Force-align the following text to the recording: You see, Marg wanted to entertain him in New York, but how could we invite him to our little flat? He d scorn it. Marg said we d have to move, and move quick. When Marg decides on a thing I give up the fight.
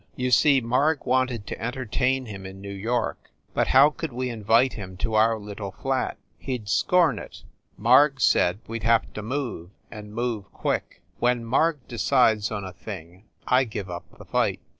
You 0.15 0.31
see, 0.31 0.61
Marg 0.61 1.05
wanted 1.05 1.45
to 1.45 1.61
entertain 1.61 2.25
him 2.25 2.43
in 2.43 2.59
New 2.59 2.73
York, 2.73 3.29
but 3.53 3.67
how 3.67 3.91
could 3.91 4.11
we 4.11 4.31
invite 4.31 4.73
him 4.73 4.97
to 4.97 5.13
our 5.13 5.37
little 5.37 5.69
flat? 5.73 6.17
He 6.39 6.57
d 6.57 6.65
scorn 6.65 7.19
it. 7.19 7.43
Marg 7.77 8.19
said 8.19 8.61
we 8.65 8.79
d 8.79 8.87
have 8.87 9.13
to 9.13 9.21
move, 9.21 9.69
and 9.91 10.11
move 10.11 10.51
quick. 10.53 11.03
When 11.19 11.45
Marg 11.45 11.81
decides 11.87 12.49
on 12.49 12.63
a 12.65 12.73
thing 12.73 13.25
I 13.45 13.63
give 13.63 13.91
up 13.91 14.17
the 14.17 14.25
fight. 14.25 14.59